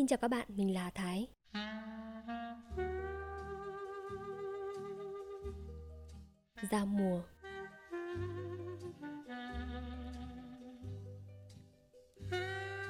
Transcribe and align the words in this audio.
Xin 0.00 0.06
chào 0.06 0.16
các 0.16 0.28
bạn, 0.28 0.46
mình 0.48 0.74
là 0.74 0.90
Thái. 0.90 1.28
Giao 6.70 6.86
mùa 6.86 7.22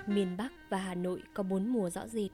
Miền 0.06 0.36
Bắc 0.36 0.52
và 0.68 0.78
Hà 0.78 0.94
Nội 0.94 1.22
có 1.34 1.42
bốn 1.42 1.68
mùa 1.68 1.90
rõ 1.90 2.08
rệt. 2.08 2.30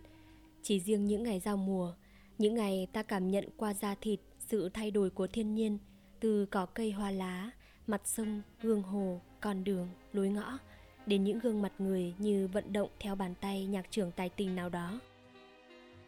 Chỉ 0.62 0.80
riêng 0.80 1.04
những 1.04 1.22
ngày 1.22 1.40
giao 1.40 1.56
mùa, 1.56 1.94
những 2.38 2.54
ngày 2.54 2.86
ta 2.92 3.02
cảm 3.02 3.28
nhận 3.28 3.48
qua 3.56 3.74
da 3.74 3.94
thịt 3.94 4.20
sự 4.38 4.70
thay 4.74 4.90
đổi 4.90 5.10
của 5.10 5.26
thiên 5.26 5.54
nhiên 5.54 5.78
từ 6.20 6.46
cỏ 6.46 6.66
cây 6.66 6.92
hoa 6.92 7.10
lá, 7.10 7.50
mặt 7.86 8.00
sông, 8.04 8.42
gương 8.62 8.82
hồ, 8.82 9.20
con 9.40 9.64
đường, 9.64 9.88
lối 10.12 10.28
ngõ 10.28 10.58
đến 11.06 11.24
những 11.24 11.38
gương 11.38 11.62
mặt 11.62 11.72
người 11.78 12.14
như 12.18 12.48
vận 12.52 12.72
động 12.72 12.88
theo 13.00 13.14
bàn 13.14 13.34
tay 13.40 13.66
nhạc 13.66 13.90
trưởng 13.90 14.12
tài 14.12 14.28
tình 14.28 14.56
nào 14.56 14.68
đó. 14.68 15.00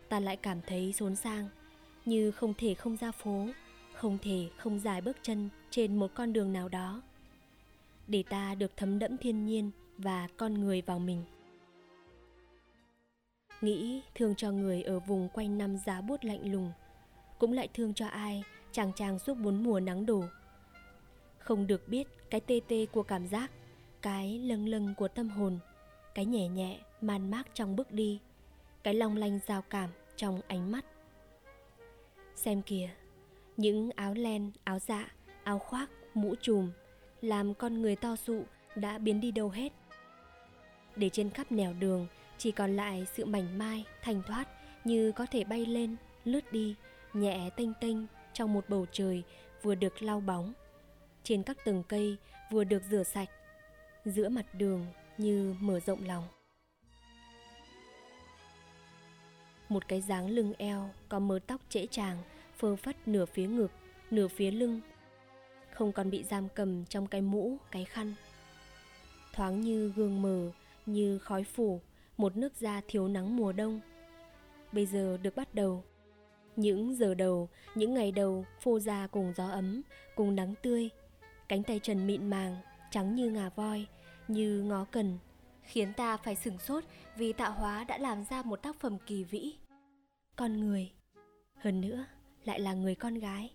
Ta 0.09 0.21
lại 0.21 0.37
cảm 0.37 0.61
thấy 0.67 0.93
xốn 0.93 1.17
sang, 1.17 1.49
như 2.05 2.31
không 2.31 2.55
thể 2.59 2.75
không 2.75 2.97
ra 2.97 3.11
phố, 3.11 3.47
không 3.95 4.19
thể 4.23 4.49
không 4.57 4.79
dài 4.79 5.01
bước 5.01 5.17
chân 5.23 5.49
trên 5.71 5.97
một 5.97 6.11
con 6.15 6.33
đường 6.33 6.53
nào 6.53 6.69
đó. 6.69 7.03
Để 8.07 8.25
ta 8.29 8.55
được 8.55 8.77
thấm 8.77 8.99
đẫm 8.99 9.17
thiên 9.17 9.47
nhiên 9.47 9.71
và 9.99 10.29
con 10.37 10.55
người 10.55 10.83
vào 10.83 10.99
mình. 10.99 11.23
Nghĩ 13.61 14.03
thương 14.15 14.35
cho 14.35 14.51
người 14.51 14.83
ở 14.83 15.01
vùng 15.01 15.29
quanh 15.29 15.59
năm 15.59 15.77
giá 15.77 16.01
buốt 16.01 16.25
lạnh 16.25 16.53
lùng, 16.53 16.73
cũng 17.39 17.53
lại 17.53 17.69
thương 17.75 17.95
cho 17.95 18.07
ai 18.07 18.43
chàng 18.73 18.93
chàng 18.97 19.19
suốt 19.19 19.35
bốn 19.35 19.63
mùa 19.63 19.81
nắng 19.81 20.07
đổ. 20.07 20.25
Không 21.39 21.67
được 21.67 21.89
biết 21.89 22.09
cái 22.31 22.41
tê 22.41 22.61
tê 22.69 22.87
của 22.87 23.03
cảm 23.03 23.27
giác 23.27 23.51
cái 24.03 24.39
lâng 24.39 24.69
lâng 24.69 24.95
của 24.95 25.09
tâm 25.09 25.29
hồn, 25.29 25.59
cái 26.15 26.25
nhẹ 26.25 26.49
nhẹ, 26.49 26.79
man 27.01 27.31
mác 27.31 27.55
trong 27.55 27.77
bước 27.77 27.93
đi, 27.93 28.21
cái 28.83 28.95
long 28.95 29.17
lanh 29.17 29.39
giao 29.47 29.63
cảm 29.63 29.91
trong 30.17 30.41
ánh 30.47 30.73
mắt. 30.73 30.85
Xem 32.37 32.63
kìa, 32.63 32.91
những 33.57 33.91
áo 33.91 34.15
len, 34.15 34.51
áo 34.65 34.79
dạ 34.79 35.13
áo 35.45 35.59
khoác, 35.59 35.91
mũ 36.15 36.35
trùm 36.41 36.71
làm 37.21 37.55
con 37.55 37.83
người 37.83 37.97
to 37.97 38.17
sụ 38.17 38.43
đã 38.75 38.99
biến 38.99 39.21
đi 39.21 39.31
đâu 39.31 39.49
hết. 39.49 39.73
Để 40.97 41.09
trên 41.09 41.31
khắp 41.31 41.53
nẻo 41.53 41.73
đường 41.73 42.07
chỉ 42.39 42.53
còn 42.53 42.77
lại 42.77 43.07
sự 43.15 43.25
mảnh 43.25 43.59
mai 43.59 43.85
thanh 44.03 44.23
thoát 44.23 44.49
như 44.85 45.13
có 45.13 45.27
thể 45.27 45.45
bay 45.45 45.67
lên, 45.67 45.97
lướt 46.25 46.53
đi, 46.53 46.75
nhẹ 47.13 47.51
tênh 47.57 47.75
tênh 47.81 47.97
trong 48.33 48.53
một 48.53 48.65
bầu 48.69 48.87
trời 48.93 49.23
vừa 49.63 49.75
được 49.75 50.03
lau 50.03 50.21
bóng. 50.21 50.53
Trên 51.23 51.43
các 51.43 51.65
tầng 51.65 51.83
cây 51.89 52.17
vừa 52.51 52.65
được 52.65 52.83
rửa 52.91 53.03
sạch 53.03 53.29
giữa 54.11 54.29
mặt 54.29 54.47
đường 54.55 54.87
như 55.19 55.55
mở 55.61 55.81
rộng 55.81 56.07
lòng. 56.07 56.25
Một 59.69 59.89
cái 59.89 60.01
dáng 60.01 60.31
lưng 60.31 60.53
eo 60.59 60.91
có 61.09 61.19
mớ 61.19 61.39
tóc 61.47 61.61
trễ 61.69 61.87
tràng 61.87 62.19
phơ 62.59 62.77
phất 62.77 63.09
nửa 63.09 63.27
phía 63.27 63.47
ngực 63.47 63.71
nửa 64.11 64.29
phía 64.29 64.51
lưng. 64.51 64.81
Không 65.71 65.93
còn 65.93 66.11
bị 66.11 66.25
giam 66.25 66.49
cầm 66.55 66.85
trong 66.85 67.07
cái 67.07 67.21
mũ 67.21 67.57
cái 67.71 67.85
khăn. 67.85 68.15
Thoáng 69.33 69.61
như 69.61 69.93
gương 69.97 70.23
mờ 70.23 70.51
như 70.87 71.19
khói 71.19 71.45
phủ 71.45 71.81
một 72.17 72.37
nước 72.37 72.53
da 72.61 72.81
thiếu 72.89 73.09
nắng 73.09 73.37
mùa 73.37 73.53
đông. 73.53 73.81
Bây 74.73 74.87
giờ 74.87 75.19
được 75.23 75.37
bắt 75.37 75.55
đầu. 75.55 75.85
Những 76.57 76.95
giờ 76.95 77.15
đầu 77.15 77.49
những 77.75 77.95
ngày 77.95 78.13
đầu 78.13 78.45
phô 78.61 78.79
ra 78.79 79.07
cùng 79.07 79.33
gió 79.37 79.49
ấm 79.49 79.83
cùng 80.15 80.37
nắng 80.37 80.55
tươi. 80.63 80.89
Cánh 81.49 81.63
tay 81.63 81.81
trần 81.83 82.07
mịn 82.07 82.31
màng 82.31 82.57
trắng 82.91 83.15
như 83.15 83.31
ngà 83.31 83.49
voi, 83.49 83.87
như 84.31 84.63
ngó 84.63 84.85
cần, 84.85 85.19
khiến 85.63 85.93
ta 85.97 86.17
phải 86.17 86.37
sửng 86.37 86.59
sốt 86.59 86.85
vì 87.17 87.33
tạo 87.33 87.53
hóa 87.53 87.85
đã 87.85 87.99
làm 87.99 88.25
ra 88.25 88.43
một 88.43 88.63
tác 88.63 88.81
phẩm 88.81 88.97
kỳ 89.07 89.25
vĩ. 89.25 89.55
Con 90.37 90.61
người, 90.61 90.93
hơn 91.55 91.81
nữa 91.81 92.05
lại 92.45 92.61
là 92.61 92.75
người 92.75 92.95
con 92.95 93.15
gái. 93.15 93.51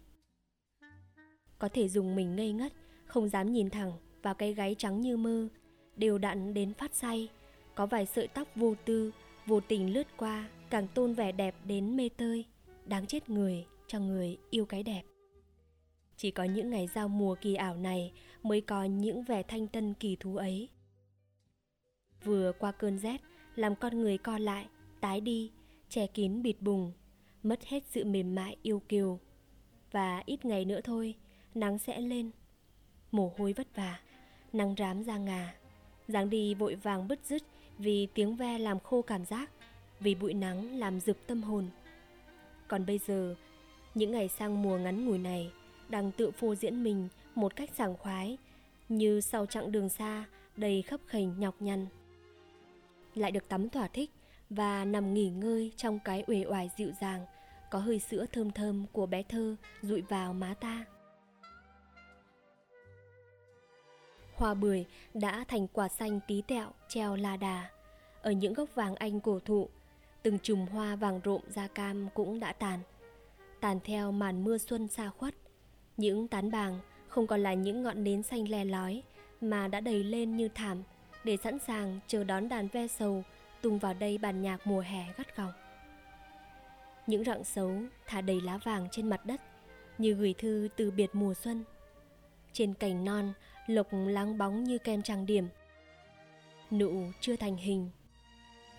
Có 1.60 1.70
thể 1.70 1.90
dùng 1.90 2.16
mình 2.16 2.36
ngây 2.36 2.52
ngất, 2.52 2.74
không 3.06 3.30
dám 3.30 3.54
nhìn 3.54 3.70
thẳng 3.70 3.92
vào 4.22 4.34
cái 4.34 4.54
gáy 4.54 4.76
trắng 4.78 5.02
như 5.02 5.18
mơ, 5.18 5.48
đều 5.96 6.18
đặn 6.18 6.54
đến 6.54 6.74
phát 6.74 6.96
say, 6.96 7.30
có 7.76 7.86
vài 7.86 8.06
sợi 8.06 8.28
tóc 8.28 8.48
vô 8.56 8.76
tư, 8.86 9.12
vô 9.46 9.60
tình 9.60 9.94
lướt 9.94 10.08
qua, 10.18 10.50
càng 10.70 10.88
tôn 10.88 11.14
vẻ 11.14 11.32
đẹp 11.32 11.56
đến 11.66 11.98
mê 11.98 12.10
tơi, 12.18 12.46
đáng 12.86 13.06
chết 13.06 13.30
người 13.30 13.66
cho 13.88 14.00
người 14.00 14.38
yêu 14.50 14.66
cái 14.66 14.84
đẹp. 14.84 15.04
Chỉ 16.18 16.32
có 16.32 16.44
những 16.44 16.70
ngày 16.70 16.88
giao 16.88 17.08
mùa 17.08 17.36
kỳ 17.42 17.56
ảo 17.56 17.76
này 17.76 18.12
mới 18.44 18.62
có 18.62 18.84
những 18.84 19.24
vẻ 19.24 19.44
thanh 19.44 19.68
tân 19.68 19.94
kỳ 19.94 20.16
thú 20.16 20.38
ấy. 20.38 20.70
Vừa 22.24 22.52
qua 22.60 22.72
cơn 22.72 23.00
rét, 23.00 23.22
làm 23.56 23.76
con 23.76 24.00
người 24.00 24.18
co 24.18 24.38
lại, 24.38 24.68
tái 25.02 25.22
đi, 25.22 25.52
che 25.90 26.08
kín 26.08 26.42
bịt 26.42 26.62
bùng, 26.62 26.92
mất 27.44 27.66
hết 27.66 27.84
sự 27.90 28.06
mềm 28.06 28.36
mại 28.36 28.56
yêu 28.62 28.82
kiều. 28.90 29.20
Và 29.92 30.24
ít 30.26 30.46
ngày 30.46 30.66
nữa 30.66 30.82
thôi, 30.84 31.16
nắng 31.56 31.80
sẽ 31.80 32.02
lên. 32.02 32.32
Mồ 33.12 33.34
hôi 33.38 33.54
vất 33.54 33.76
vả, 33.76 34.00
nắng 34.54 34.76
rám 34.78 35.04
ra 35.04 35.18
ngà, 35.18 35.56
dáng 36.08 36.30
đi 36.30 36.54
vội 36.54 36.76
vàng 36.76 37.08
bứt 37.08 37.20
rứt 37.26 37.44
vì 37.78 38.08
tiếng 38.14 38.36
ve 38.36 38.58
làm 38.58 38.80
khô 38.80 39.02
cảm 39.02 39.26
giác, 39.26 39.52
vì 40.00 40.16
bụi 40.16 40.34
nắng 40.34 40.80
làm 40.80 41.00
rực 41.00 41.28
tâm 41.28 41.44
hồn. 41.44 41.70
Còn 42.68 42.86
bây 42.86 42.98
giờ, 42.98 43.36
những 43.96 44.12
ngày 44.12 44.28
sang 44.28 44.62
mùa 44.62 44.78
ngắn 44.78 45.06
ngủi 45.06 45.18
này, 45.18 45.52
đang 45.90 46.12
tự 46.12 46.32
phô 46.32 46.56
diễn 46.56 46.84
mình 46.84 47.08
một 47.36 47.56
cách 47.56 47.70
sảng 47.74 47.98
khoái, 47.98 48.38
như 48.90 49.22
sau 49.22 49.46
chặng 49.46 49.72
đường 49.72 49.90
xa, 49.90 50.26
đầy 50.56 50.82
khấp 50.82 51.00
khềnh 51.08 51.40
nhọc 51.40 51.56
nhằn. 51.60 51.88
Lại 53.16 53.32
được 53.32 53.50
tắm 53.50 53.70
thỏa 53.70 53.88
thích 53.88 54.12
và 54.50 54.86
nằm 54.86 55.14
nghỉ 55.14 55.30
ngơi 55.30 55.72
trong 55.76 56.00
cái 56.00 56.24
uể 56.28 56.46
oải 56.46 56.70
dịu 56.78 56.92
dàng, 57.02 57.26
có 57.72 57.80
hơi 57.80 58.00
sữa 58.00 58.26
thơm 58.32 58.52
thơm 58.52 58.86
của 58.92 59.06
bé 59.06 59.24
thơ 59.24 59.56
dụi 59.82 60.02
vào 60.02 60.34
má 60.34 60.54
ta. 60.60 60.86
Hoa 64.36 64.54
bưởi 64.54 64.86
đã 65.14 65.46
thành 65.48 65.68
quả 65.68 65.88
xanh 65.88 66.20
tí 66.28 66.42
tẹo 66.48 66.72
treo 66.88 67.16
la 67.16 67.38
đà 67.38 67.70
ở 68.22 68.32
những 68.32 68.54
gốc 68.54 68.70
vàng 68.76 68.96
anh 68.96 69.20
cổ 69.20 69.40
thụ. 69.40 69.70
Từng 70.24 70.40
chùm 70.40 70.66
hoa 70.66 70.96
vàng 70.96 71.20
rộm 71.24 71.42
da 71.50 71.68
cam 71.68 72.08
cũng 72.14 72.40
đã 72.40 72.54
tàn 72.54 72.80
tàn 73.64 73.80
theo 73.84 74.12
màn 74.12 74.44
mưa 74.44 74.58
xuân 74.58 74.88
xa 74.88 75.10
khuất 75.10 75.36
những 75.98 76.28
tán 76.28 76.52
bàng 76.52 76.80
không 77.08 77.28
còn 77.28 77.44
là 77.44 77.54
những 77.54 77.84
ngọn 77.84 78.04
nến 78.04 78.24
xanh 78.24 78.50
le 78.50 78.66
lói 78.66 79.04
mà 79.42 79.68
đã 79.68 79.80
đầy 79.80 80.04
lên 80.04 80.38
như 80.38 80.50
thảm 80.56 80.84
để 81.24 81.38
sẵn 81.38 81.60
sàng 81.60 82.00
chờ 82.08 82.24
đón 82.24 82.50
đàn 82.50 82.68
ve 82.68 82.88
sầu 82.88 83.24
tung 83.62 83.80
vào 83.80 83.94
đây 83.94 84.18
bàn 84.18 84.42
nhạc 84.42 84.68
mùa 84.68 84.80
hè 84.80 85.06
gắt 85.18 85.38
gỏng. 85.38 85.52
Những 87.08 87.24
rặng 87.24 87.44
xấu 87.44 87.72
thả 88.08 88.22
đầy 88.22 88.42
lá 88.42 88.58
vàng 88.58 88.88
trên 88.92 89.10
mặt 89.10 89.26
đất 89.26 89.42
như 89.98 90.14
gửi 90.14 90.34
thư 90.38 90.68
từ 90.76 90.92
biệt 90.92 91.10
mùa 91.14 91.34
xuân. 91.34 91.64
Trên 92.54 92.74
cành 92.74 93.06
non, 93.06 93.34
lộc 93.68 93.88
láng 93.92 94.38
bóng 94.38 94.64
như 94.64 94.78
kem 94.78 95.02
trang 95.02 95.26
điểm. 95.26 95.48
Nụ 96.72 96.92
chưa 97.20 97.36
thành 97.36 97.58
hình. 97.58 97.90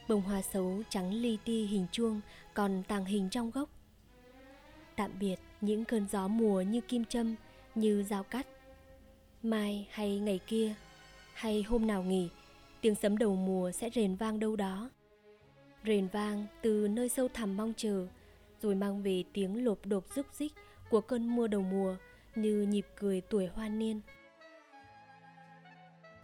Bông 0.09 0.21
hoa 0.21 0.43
xấu 0.43 0.83
trắng 0.89 1.13
li 1.13 1.39
ti 1.45 1.67
hình 1.67 1.87
chuông 1.93 2.21
còn 2.55 2.83
tàng 2.89 3.05
hình 3.05 3.29
trong 3.31 3.51
gốc. 3.51 3.69
Tạm 4.97 5.11
biệt 5.21 5.37
những 5.61 5.85
cơn 5.85 6.07
gió 6.09 6.29
mùa 6.29 6.61
như 6.61 6.81
kim 6.81 7.05
châm, 7.05 7.35
như 7.75 8.03
dao 8.03 8.23
cắt. 8.23 8.47
Mai 9.43 9.89
hay 9.91 10.19
ngày 10.19 10.41
kia, 10.47 10.75
hay 11.35 11.63
hôm 11.63 11.87
nào 11.87 12.03
nghỉ, 12.03 12.29
tiếng 12.81 12.95
sấm 12.95 13.19
đầu 13.19 13.37
mùa 13.37 13.71
sẽ 13.71 13.91
rền 13.91 14.17
vang 14.17 14.41
đâu 14.41 14.57
đó. 14.57 14.91
Rền 15.87 16.09
vang 16.09 16.47
từ 16.63 16.89
nơi 16.89 17.09
sâu 17.09 17.29
thẳm 17.29 17.57
mong 17.57 17.73
chờ, 17.77 18.07
rồi 18.63 18.75
mang 18.75 19.03
về 19.03 19.25
tiếng 19.33 19.65
lộp 19.65 19.87
đột 19.87 20.05
rúc 20.15 20.27
rích 20.33 20.53
của 20.91 21.01
cơn 21.01 21.37
mưa 21.37 21.47
đầu 21.47 21.63
mùa 21.63 21.97
như 22.35 22.63
nhịp 22.63 22.87
cười 22.97 23.21
tuổi 23.21 23.47
hoa 23.47 23.69
niên. 23.69 24.01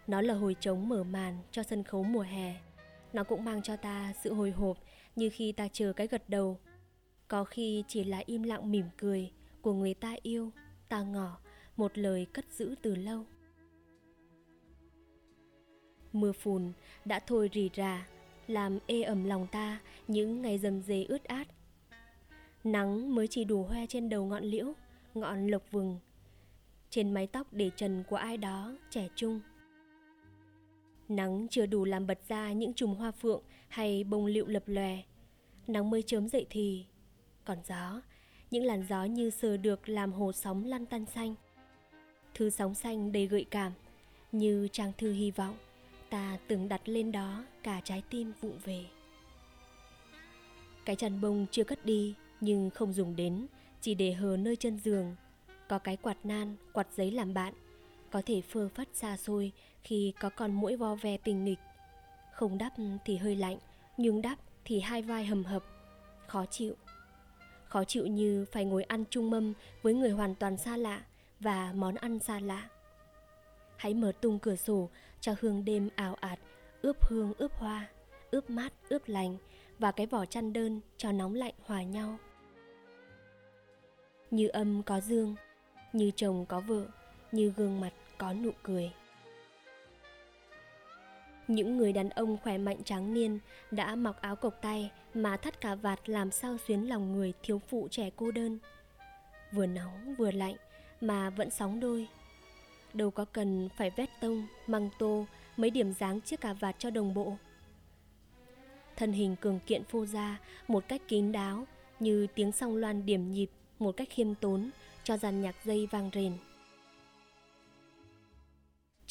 Nó 0.06 0.20
là 0.20 0.34
hồi 0.34 0.56
trống 0.60 0.88
mở 0.88 1.04
màn 1.04 1.38
cho 1.50 1.62
sân 1.62 1.82
khấu 1.82 2.02
mùa 2.02 2.22
hè. 2.22 2.54
Nó 3.12 3.24
cũng 3.24 3.44
mang 3.44 3.62
cho 3.62 3.76
ta 3.76 4.12
sự 4.22 4.34
hồi 4.34 4.50
hộp 4.50 4.78
như 5.16 5.30
khi 5.30 5.52
ta 5.52 5.68
chờ 5.72 5.92
cái 5.92 6.06
gật 6.06 6.28
đầu 6.28 6.58
có 7.30 7.44
khi 7.44 7.84
chỉ 7.88 8.04
là 8.04 8.22
im 8.26 8.42
lặng 8.42 8.70
mỉm 8.70 8.84
cười 8.96 9.30
của 9.62 9.72
người 9.72 9.94
ta 9.94 10.14
yêu, 10.22 10.50
ta 10.88 11.02
ngỏ, 11.02 11.38
một 11.76 11.98
lời 11.98 12.26
cất 12.32 12.44
giữ 12.52 12.74
từ 12.82 12.94
lâu. 12.94 13.24
Mưa 16.12 16.32
phùn 16.32 16.72
đã 17.04 17.20
thôi 17.26 17.50
rì 17.52 17.70
rà, 17.74 18.08
làm 18.46 18.78
ê 18.86 19.02
ẩm 19.02 19.24
lòng 19.24 19.46
ta 19.52 19.80
những 20.08 20.42
ngày 20.42 20.58
dầm 20.58 20.82
dề 20.82 21.04
ướt 21.04 21.24
át. 21.24 21.48
Nắng 22.64 23.14
mới 23.14 23.28
chỉ 23.28 23.44
đủ 23.44 23.62
hoe 23.62 23.86
trên 23.86 24.08
đầu 24.08 24.26
ngọn 24.26 24.44
liễu, 24.44 24.72
ngọn 25.14 25.46
lộc 25.46 25.70
vừng, 25.70 25.98
trên 26.90 27.14
mái 27.14 27.26
tóc 27.26 27.52
để 27.52 27.70
trần 27.76 28.04
của 28.08 28.16
ai 28.16 28.36
đó 28.36 28.76
trẻ 28.90 29.08
trung. 29.14 29.40
Nắng 31.08 31.46
chưa 31.50 31.66
đủ 31.66 31.84
làm 31.84 32.06
bật 32.06 32.18
ra 32.28 32.52
những 32.52 32.74
chùm 32.74 32.94
hoa 32.94 33.10
phượng 33.10 33.42
hay 33.68 34.04
bông 34.04 34.26
liệu 34.26 34.46
lập 34.46 34.62
lòe. 34.66 34.98
Nắng 35.66 35.90
mới 35.90 36.02
chớm 36.02 36.28
dậy 36.28 36.46
thì 36.50 36.86
còn 37.44 37.58
gió 37.68 38.00
những 38.50 38.64
làn 38.64 38.84
gió 38.88 39.04
như 39.04 39.30
sờ 39.30 39.56
được 39.56 39.88
làm 39.88 40.12
hồ 40.12 40.32
sóng 40.32 40.64
lăn 40.64 40.86
tăn 40.86 41.06
xanh 41.06 41.34
thư 42.34 42.50
sóng 42.50 42.74
xanh 42.74 43.12
đầy 43.12 43.26
gợi 43.26 43.46
cảm 43.50 43.72
như 44.32 44.68
trang 44.72 44.92
thư 44.98 45.12
hy 45.12 45.30
vọng 45.30 45.56
ta 46.10 46.38
từng 46.48 46.68
đặt 46.68 46.80
lên 46.84 47.12
đó 47.12 47.44
cả 47.62 47.80
trái 47.84 48.02
tim 48.10 48.32
vụng 48.40 48.58
về 48.64 48.84
Cái 50.84 50.96
chăn 50.96 51.20
bông 51.20 51.46
chưa 51.50 51.64
cất 51.64 51.84
đi 51.84 52.14
nhưng 52.40 52.70
không 52.70 52.92
dùng 52.92 53.16
đến, 53.16 53.46
chỉ 53.80 53.94
để 53.94 54.12
hờ 54.12 54.36
nơi 54.36 54.56
chân 54.56 54.78
giường. 54.78 55.16
Có 55.68 55.78
cái 55.78 55.96
quạt 55.96 56.16
nan, 56.24 56.56
quạt 56.72 56.86
giấy 56.96 57.10
làm 57.10 57.34
bạn, 57.34 57.54
có 58.10 58.22
thể 58.26 58.40
phơ 58.40 58.68
phất 58.68 58.88
xa 58.94 59.16
xôi 59.16 59.52
khi 59.82 60.12
có 60.20 60.30
con 60.30 60.52
mũi 60.52 60.76
vo 60.76 60.94
ve 60.94 61.16
tình 61.16 61.44
nghịch. 61.44 61.58
Không 62.32 62.58
đắp 62.58 62.72
thì 63.04 63.16
hơi 63.16 63.36
lạnh, 63.36 63.58
nhưng 63.96 64.22
đắp 64.22 64.38
thì 64.64 64.80
hai 64.80 65.02
vai 65.02 65.26
hầm 65.26 65.44
hập, 65.44 65.64
khó 66.26 66.46
chịu. 66.46 66.74
Khó 67.70 67.84
chịu 67.84 68.06
như 68.06 68.44
phải 68.52 68.64
ngồi 68.64 68.82
ăn 68.82 69.04
chung 69.10 69.30
mâm 69.30 69.52
với 69.82 69.94
người 69.94 70.10
hoàn 70.10 70.34
toàn 70.34 70.56
xa 70.56 70.76
lạ 70.76 71.02
và 71.40 71.72
món 71.74 71.94
ăn 71.94 72.18
xa 72.18 72.40
lạ. 72.40 72.68
Hãy 73.76 73.94
mở 73.94 74.12
tung 74.20 74.38
cửa 74.38 74.56
sổ 74.56 74.88
cho 75.20 75.34
hương 75.40 75.64
đêm 75.64 75.88
ảo 75.94 76.14
ạt, 76.14 76.38
ướp 76.82 77.06
hương 77.08 77.32
ướp 77.38 77.52
hoa, 77.54 77.88
ướp 78.30 78.50
mát 78.50 78.72
ướp 78.88 79.08
lành 79.08 79.36
và 79.78 79.92
cái 79.92 80.06
vỏ 80.06 80.24
chăn 80.26 80.52
đơn 80.52 80.80
cho 80.96 81.12
nóng 81.12 81.34
lạnh 81.34 81.54
hòa 81.64 81.82
nhau. 81.82 82.18
Như 84.30 84.48
âm 84.48 84.82
có 84.82 85.00
dương, 85.00 85.34
như 85.92 86.10
chồng 86.16 86.46
có 86.46 86.60
vợ, 86.60 86.86
như 87.32 87.52
gương 87.56 87.80
mặt 87.80 87.92
có 88.18 88.32
nụ 88.32 88.50
cười. 88.62 88.92
Những 91.50 91.76
người 91.76 91.92
đàn 91.92 92.10
ông 92.10 92.36
khỏe 92.42 92.58
mạnh 92.58 92.84
tráng 92.84 93.14
niên 93.14 93.38
đã 93.70 93.94
mặc 93.94 94.16
áo 94.20 94.36
cộc 94.36 94.54
tay 94.62 94.90
mà 95.14 95.36
thắt 95.36 95.60
cà 95.60 95.74
vạt 95.74 96.08
làm 96.08 96.30
sao 96.30 96.56
xuyến 96.66 96.88
lòng 96.88 97.12
người 97.12 97.32
thiếu 97.42 97.60
phụ 97.68 97.88
trẻ 97.90 98.10
cô 98.16 98.30
đơn. 98.30 98.58
Vừa 99.52 99.66
nóng 99.66 100.14
vừa 100.14 100.30
lạnh 100.30 100.54
mà 101.00 101.30
vẫn 101.30 101.50
sóng 101.50 101.80
đôi. 101.80 102.08
Đâu 102.94 103.10
có 103.10 103.24
cần 103.24 103.68
phải 103.76 103.90
vét 103.90 104.08
tông, 104.20 104.46
măng 104.66 104.90
tô, 104.98 105.26
mấy 105.56 105.70
điểm 105.70 105.92
dáng 105.92 106.20
chiếc 106.20 106.40
cà 106.40 106.52
vạt 106.52 106.76
cho 106.78 106.90
đồng 106.90 107.14
bộ. 107.14 107.36
Thân 108.96 109.12
hình 109.12 109.36
cường 109.40 109.60
kiện 109.66 109.84
phô 109.84 110.06
ra 110.06 110.38
một 110.68 110.88
cách 110.88 111.02
kín 111.08 111.32
đáo 111.32 111.66
như 112.00 112.26
tiếng 112.34 112.52
song 112.52 112.76
loan 112.76 113.06
điểm 113.06 113.32
nhịp 113.32 113.50
một 113.78 113.96
cách 113.96 114.08
khiêm 114.10 114.34
tốn 114.34 114.70
cho 115.04 115.16
dàn 115.16 115.40
nhạc 115.40 115.56
dây 115.64 115.88
vang 115.90 116.10
rền. 116.14 116.32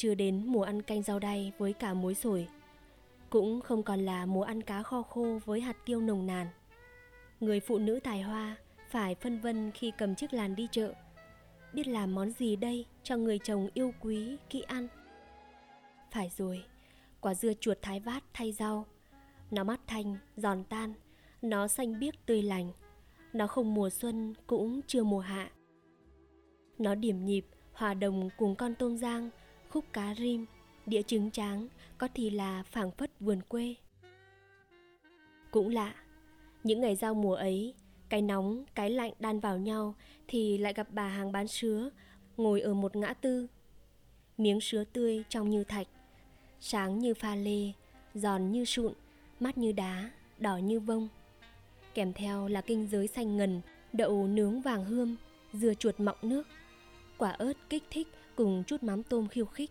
Chưa 0.00 0.14
đến 0.14 0.42
mùa 0.46 0.62
ăn 0.62 0.82
canh 0.82 1.02
rau 1.02 1.18
đay 1.18 1.52
với 1.58 1.72
cả 1.72 1.94
muối 1.94 2.14
sồi. 2.14 2.48
Cũng 3.30 3.60
không 3.60 3.82
còn 3.82 4.00
là 4.00 4.26
mùa 4.26 4.42
ăn 4.42 4.62
cá 4.62 4.82
kho 4.82 5.02
khô 5.02 5.38
với 5.44 5.60
hạt 5.60 5.76
tiêu 5.84 6.00
nồng 6.00 6.26
nàn. 6.26 6.46
Người 7.40 7.60
phụ 7.60 7.78
nữ 7.78 8.00
tài 8.04 8.22
hoa 8.22 8.56
phải 8.90 9.14
phân 9.14 9.40
vân 9.40 9.70
khi 9.70 9.92
cầm 9.98 10.14
chiếc 10.14 10.32
làn 10.32 10.56
đi 10.56 10.68
chợ 10.70 10.92
Biết 11.72 11.86
làm 11.86 12.14
món 12.14 12.30
gì 12.30 12.56
đây 12.56 12.86
cho 13.02 13.16
người 13.16 13.38
chồng 13.38 13.68
yêu 13.74 13.92
quý, 14.00 14.36
kỹ 14.50 14.62
ăn. 14.62 14.88
Phải 16.10 16.30
rồi, 16.36 16.64
quả 17.20 17.34
dưa 17.34 17.52
chuột 17.60 17.78
thái 17.82 18.00
vát 18.00 18.22
thay 18.32 18.52
rau 18.52 18.86
Nó 19.50 19.64
mắt 19.64 19.80
thanh, 19.86 20.16
giòn 20.36 20.64
tan 20.64 20.94
Nó 21.42 21.68
xanh 21.68 22.00
biếc 22.00 22.26
tươi 22.26 22.42
lành 22.42 22.72
Nó 23.32 23.46
không 23.46 23.74
mùa 23.74 23.90
xuân 23.90 24.34
cũng 24.46 24.80
chưa 24.86 25.02
mùa 25.02 25.20
hạ. 25.20 25.50
Nó 26.78 26.94
điểm 26.94 27.24
nhịp, 27.24 27.46
hòa 27.72 27.94
đồng 27.94 28.30
cùng 28.36 28.56
con 28.56 28.74
tôm 28.74 28.96
giang 28.96 29.30
khúc 29.70 29.84
cá 29.92 30.14
rim, 30.14 30.46
đĩa 30.86 31.02
trứng 31.02 31.30
tráng, 31.30 31.68
có 31.98 32.08
thì 32.14 32.30
là 32.30 32.62
phảng 32.62 32.90
phất 32.90 33.10
vườn 33.20 33.40
quê. 33.48 33.74
Cũng 35.50 35.68
lạ, 35.68 35.94
những 36.64 36.80
ngày 36.80 36.96
giao 36.96 37.14
mùa 37.14 37.34
ấy, 37.34 37.74
cái 38.08 38.22
nóng, 38.22 38.64
cái 38.74 38.90
lạnh 38.90 39.12
đan 39.18 39.40
vào 39.40 39.58
nhau 39.58 39.94
thì 40.28 40.58
lại 40.58 40.72
gặp 40.72 40.88
bà 40.90 41.08
hàng 41.08 41.32
bán 41.32 41.48
sứa 41.48 41.90
ngồi 42.36 42.60
ở 42.60 42.74
một 42.74 42.96
ngã 42.96 43.14
tư. 43.14 43.46
Miếng 44.38 44.60
sứa 44.60 44.84
tươi 44.84 45.24
trong 45.28 45.50
như 45.50 45.64
thạch, 45.64 45.86
sáng 46.60 46.98
như 46.98 47.14
pha 47.14 47.34
lê, 47.34 47.72
giòn 48.14 48.52
như 48.52 48.64
sụn, 48.64 48.92
mát 49.40 49.58
như 49.58 49.72
đá, 49.72 50.10
đỏ 50.38 50.56
như 50.56 50.80
vông. 50.80 51.08
Kèm 51.94 52.12
theo 52.12 52.48
là 52.48 52.60
kinh 52.60 52.88
giới 52.90 53.06
xanh 53.06 53.36
ngần, 53.36 53.60
đậu 53.92 54.26
nướng 54.26 54.60
vàng 54.60 54.84
hươm, 54.84 55.16
dưa 55.52 55.74
chuột 55.74 56.00
mọng 56.00 56.18
nước, 56.22 56.46
quả 57.18 57.30
ớt 57.30 57.52
kích 57.68 57.84
thích 57.90 58.08
cùng 58.40 58.64
chút 58.64 58.82
mắm 58.82 59.02
tôm 59.02 59.28
khiêu 59.28 59.46
khích. 59.46 59.70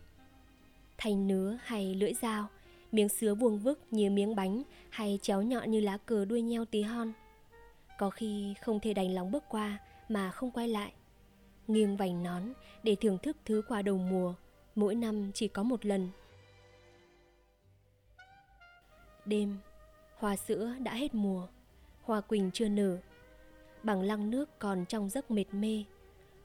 Thành 0.98 1.28
nứa 1.28 1.58
hay 1.64 1.96
lưỡi 1.96 2.14
dao, 2.14 2.48
miếng 2.92 3.10
sứa 3.10 3.36
vuông 3.36 3.60
vức 3.60 3.80
như 3.92 4.10
miếng 4.10 4.36
bánh 4.36 4.64
hay 4.90 5.20
chéo 5.22 5.42
nhọn 5.42 5.72
như 5.72 5.80
lá 5.80 5.98
cờ 5.98 6.26
đuôi 6.26 6.42
nheo 6.42 6.66
tí 6.66 6.82
hon. 6.82 7.14
Có 7.98 8.10
khi 8.10 8.54
không 8.62 8.80
thể 8.80 8.94
đành 8.94 9.16
lòng 9.16 9.32
bước 9.32 9.44
qua 9.50 9.80
mà 10.10 10.32
không 10.32 10.52
quay 10.52 10.68
lại. 10.68 10.94
Nghiêng 11.68 11.98
vành 11.98 12.24
nón 12.24 12.44
để 12.84 12.96
thưởng 12.96 13.18
thức 13.18 13.38
thứ 13.46 13.62
quà 13.68 13.82
đầu 13.82 13.98
mùa, 13.98 14.34
mỗi 14.76 14.96
năm 14.96 15.32
chỉ 15.34 15.48
có 15.48 15.64
một 15.64 15.86
lần. 15.86 16.10
Đêm, 19.26 19.58
hoa 20.18 20.36
sữa 20.36 20.74
đã 20.80 20.94
hết 20.94 21.16
mùa, 21.16 21.48
hoa 22.02 22.22
quỳnh 22.22 22.52
chưa 22.54 22.68
nở, 22.68 22.98
bằng 23.84 24.02
lăng 24.02 24.30
nước 24.30 24.60
còn 24.60 24.86
trong 24.86 25.10
giấc 25.10 25.32
mệt 25.32 25.46
mê. 25.52 25.84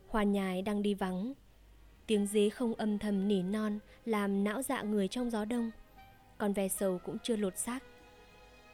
Hoa 0.09 0.23
nhài 0.23 0.63
đang 0.63 0.83
đi 0.83 0.95
vắng, 0.95 1.35
Tiếng 2.07 2.27
dế 2.27 2.51
không 2.51 2.75
âm 2.75 2.99
thầm 2.99 3.29
nỉ 3.29 3.43
non 3.43 3.79
làm 4.05 4.45
não 4.45 4.63
dạ 4.63 4.83
người 4.83 5.09
trong 5.09 5.31
gió 5.31 5.45
đông. 5.45 5.71
Còn 6.39 6.53
ve 6.53 6.69
sầu 6.69 6.99
cũng 7.05 7.17
chưa 7.23 7.37
lột 7.37 7.59
xác. 7.59 7.85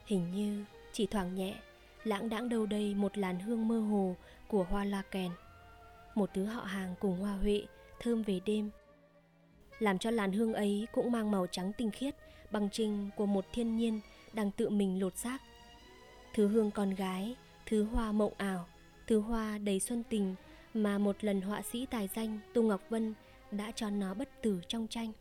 Hình 0.05 0.31
như 0.31 0.65
chỉ 0.93 1.05
thoảng 1.05 1.35
nhẹ, 1.35 1.55
lãng 2.03 2.29
đãng 2.29 2.49
đâu 2.49 2.65
đây 2.65 2.95
một 2.95 3.17
làn 3.17 3.39
hương 3.39 3.67
mơ 3.67 3.79
hồ 3.79 4.15
của 4.47 4.63
hoa 4.63 4.85
la 4.85 5.01
kèn. 5.11 5.31
Một 6.15 6.29
thứ 6.33 6.45
họ 6.45 6.61
hàng 6.61 6.95
cùng 6.99 7.19
hoa 7.19 7.33
huệ, 7.33 7.65
thơm 7.99 8.23
về 8.23 8.39
đêm. 8.45 8.69
Làm 9.79 9.97
cho 9.97 10.11
làn 10.11 10.31
hương 10.31 10.53
ấy 10.53 10.87
cũng 10.91 11.11
mang 11.11 11.31
màu 11.31 11.47
trắng 11.47 11.71
tinh 11.77 11.91
khiết, 11.91 12.15
bằng 12.51 12.69
trinh 12.71 13.09
của 13.15 13.25
một 13.25 13.45
thiên 13.53 13.77
nhiên 13.77 13.99
đang 14.33 14.51
tự 14.51 14.69
mình 14.69 14.99
lột 14.99 15.17
xác. 15.17 15.41
Thứ 16.33 16.47
hương 16.47 16.71
con 16.71 16.95
gái, 16.95 17.35
thứ 17.65 17.83
hoa 17.83 18.11
mộng 18.11 18.33
ảo, 18.37 18.67
thứ 19.07 19.19
hoa 19.19 19.57
đầy 19.57 19.79
xuân 19.79 20.03
tình 20.09 20.35
mà 20.73 20.97
một 20.97 21.23
lần 21.23 21.41
họa 21.41 21.61
sĩ 21.61 21.85
tài 21.85 22.09
danh 22.15 22.39
Tu 22.53 22.63
Ngọc 22.63 22.81
Vân 22.89 23.13
đã 23.51 23.71
cho 23.75 23.89
nó 23.89 24.13
bất 24.13 24.41
tử 24.41 24.61
trong 24.67 24.87
tranh. 24.87 25.11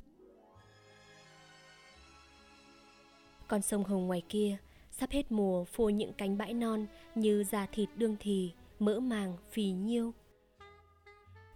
Con 3.49 3.63
sông 3.63 3.85
Hồng 3.85 4.07
ngoài 4.07 4.23
kia 4.29 4.57
sắp 4.91 5.11
hết 5.11 5.33
mùa 5.33 5.65
phô 5.65 5.89
những 5.89 6.13
cánh 6.13 6.39
bãi 6.39 6.55
non 6.55 6.87
như 7.15 7.45
da 7.45 7.67
thịt 7.67 7.89
đương 7.97 8.17
thì, 8.21 8.53
mỡ 8.79 9.01
màng, 9.01 9.37
phì 9.51 9.71
nhiêu. 9.71 10.13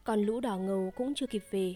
Còn 0.04 0.20
lũ 0.20 0.40
đỏ 0.40 0.58
ngầu 0.58 0.92
cũng 0.96 1.14
chưa 1.14 1.26
kịp 1.26 1.42
về. 1.50 1.74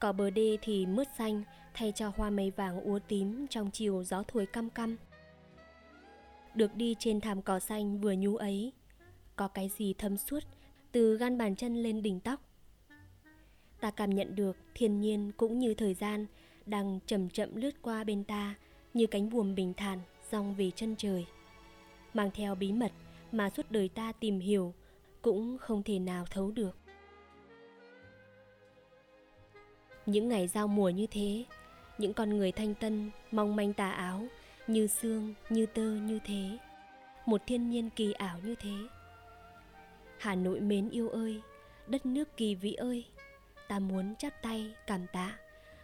Cỏ 0.00 0.12
bờ 0.12 0.30
đê 0.30 0.58
thì 0.62 0.86
mướt 0.86 1.08
xanh 1.18 1.42
thay 1.74 1.92
cho 1.92 2.12
hoa 2.16 2.30
mây 2.30 2.50
vàng 2.50 2.80
úa 2.80 2.98
tím 3.08 3.46
trong 3.50 3.70
chiều 3.70 4.04
gió 4.04 4.22
thổi 4.28 4.46
căm 4.46 4.70
căm. 4.70 4.96
Được 6.54 6.74
đi 6.74 6.96
trên 6.98 7.20
thảm 7.20 7.42
cỏ 7.42 7.58
xanh 7.58 8.00
vừa 8.00 8.12
nhú 8.12 8.36
ấy, 8.36 8.72
có 9.36 9.48
cái 9.48 9.68
gì 9.68 9.94
thâm 9.98 10.16
suốt 10.16 10.42
từ 10.92 11.16
gan 11.16 11.38
bàn 11.38 11.56
chân 11.56 11.82
lên 11.82 12.02
đỉnh 12.02 12.20
tóc. 12.20 12.40
Ta 13.80 13.90
cảm 13.90 14.10
nhận 14.10 14.34
được 14.34 14.56
thiên 14.74 15.00
nhiên 15.00 15.32
cũng 15.36 15.58
như 15.58 15.74
thời 15.74 15.94
gian 15.94 16.26
đang 16.66 17.00
chậm 17.06 17.30
chậm 17.30 17.56
lướt 17.56 17.82
qua 17.82 18.04
bên 18.04 18.24
ta 18.24 18.54
như 18.94 19.06
cánh 19.06 19.30
buồm 19.30 19.54
bình 19.54 19.74
thản 19.76 19.98
dòng 20.30 20.54
về 20.54 20.70
chân 20.70 20.96
trời. 20.96 21.26
Mang 22.14 22.30
theo 22.34 22.54
bí 22.54 22.72
mật 22.72 22.92
mà 23.32 23.50
suốt 23.50 23.70
đời 23.70 23.88
ta 23.88 24.12
tìm 24.12 24.40
hiểu 24.40 24.74
cũng 25.22 25.58
không 25.58 25.82
thể 25.82 25.98
nào 25.98 26.26
thấu 26.30 26.50
được. 26.50 26.76
Những 30.06 30.28
ngày 30.28 30.48
giao 30.48 30.68
mùa 30.68 30.88
như 30.88 31.06
thế, 31.06 31.44
những 31.98 32.12
con 32.12 32.36
người 32.36 32.52
thanh 32.52 32.74
tân, 32.74 33.10
mong 33.30 33.56
manh 33.56 33.72
tà 33.72 33.90
áo, 33.90 34.26
như 34.66 34.86
xương, 34.86 35.34
như 35.50 35.66
tơ 35.66 35.94
như 35.94 36.18
thế. 36.24 36.58
Một 37.26 37.40
thiên 37.46 37.70
nhiên 37.70 37.90
kỳ 37.90 38.12
ảo 38.12 38.38
như 38.44 38.54
thế 38.54 38.74
Hà 40.20 40.34
Nội 40.34 40.60
mến 40.60 40.90
yêu 40.90 41.08
ơi, 41.08 41.40
đất 41.86 42.06
nước 42.06 42.36
kỳ 42.36 42.54
vĩ 42.54 42.72
ơi, 42.72 43.04
ta 43.68 43.78
muốn 43.78 44.14
chắp 44.16 44.42
tay 44.42 44.74
cảm 44.86 45.06
tạ, 45.12 45.38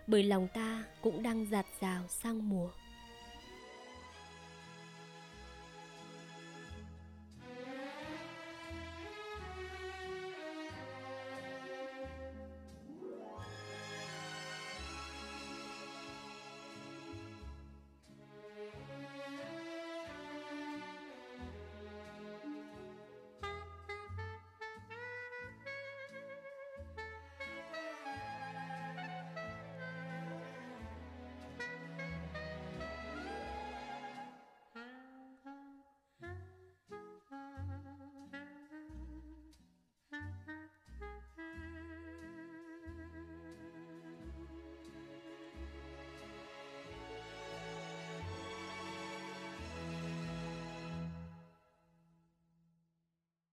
bởi 0.06 0.22
lòng 0.22 0.48
ta 0.54 0.84
cũng 1.02 1.22
đang 1.22 1.46
giạt 1.50 1.66
rào 1.80 2.02
sang 2.08 2.48
mùa. 2.48 2.70